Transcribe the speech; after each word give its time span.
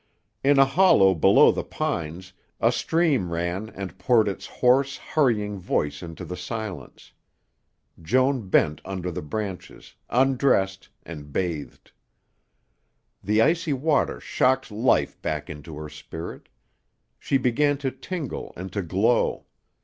In 0.43 0.57
a 0.57 0.65
hollow 0.65 1.13
below 1.13 1.51
the 1.51 1.63
pines 1.63 2.33
a 2.59 2.71
stream 2.71 3.31
ran 3.31 3.69
and 3.69 3.99
poured 3.99 4.27
its 4.27 4.47
hoarse, 4.47 4.97
hurrying 4.97 5.59
voice 5.59 6.01
into 6.01 6.25
the 6.25 6.35
silence. 6.35 7.13
Joan 8.01 8.49
bent 8.49 8.81
under 8.83 9.11
the 9.11 9.21
branches, 9.21 9.93
undressed 10.09 10.89
and 11.03 11.31
bathed. 11.31 11.91
The 13.23 13.43
icy 13.43 13.73
water 13.73 14.19
shocked 14.19 14.71
life 14.71 15.21
back 15.21 15.51
into 15.51 15.77
her 15.77 15.87
spirit. 15.89 16.49
She 17.19 17.37
began 17.37 17.77
to 17.85 17.91
tingle 17.91 18.53
and 18.57 18.73
to 18.73 18.81
glow. 18.81 19.45